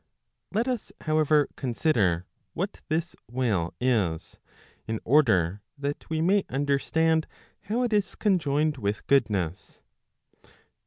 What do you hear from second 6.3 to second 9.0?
under¬ stand how it is conjoined